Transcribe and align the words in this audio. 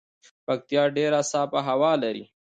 پکتيا 0.45 0.83
ډیره 0.97 1.19
صافه 1.31 1.59
هوا 1.67 1.91
لري 2.03 2.23